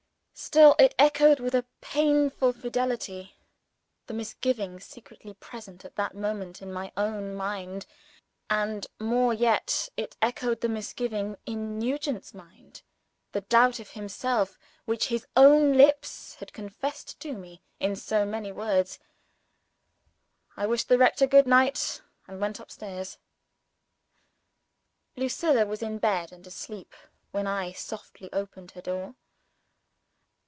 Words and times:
Still, 0.33 0.75
it 0.79 0.95
echoed, 0.97 1.39
with 1.39 1.53
a 1.53 1.67
painful 1.81 2.51
fidelity, 2.53 3.35
the 4.07 4.13
misgiving 4.15 4.79
secretly 4.79 5.35
present 5.35 5.85
at 5.85 5.95
that 5.97 6.15
moment 6.15 6.63
in 6.63 6.73
my 6.73 6.91
own 6.97 7.35
mind 7.35 7.85
and, 8.49 8.87
more 8.99 9.35
yet, 9.35 9.89
it 9.97 10.17
echoed 10.19 10.61
the 10.61 10.67
misgiving 10.67 11.37
in 11.45 11.77
Nugent's 11.77 12.33
mind, 12.33 12.81
the 13.33 13.41
doubt 13.41 13.79
of 13.79 13.91
himself 13.91 14.57
which 14.85 15.09
his 15.09 15.27
own 15.37 15.77
lips 15.77 16.33
had 16.39 16.53
confessed 16.53 17.19
to 17.19 17.33
me 17.33 17.61
in 17.79 17.95
so 17.95 18.25
many 18.25 18.51
words. 18.51 18.97
I 20.57 20.65
wished 20.65 20.89
the 20.89 20.97
rector 20.97 21.27
good 21.27 21.45
night, 21.45 22.01
and 22.27 22.41
went 22.41 22.59
upstairs. 22.59 23.19
Lucilla 25.15 25.67
was 25.67 25.83
in 25.83 25.99
bed 25.99 26.31
and 26.31 26.47
asleep, 26.47 26.95
when 27.29 27.45
I 27.45 27.73
softly 27.73 28.27
opened 28.33 28.71
her 28.71 28.81
door. 28.81 29.13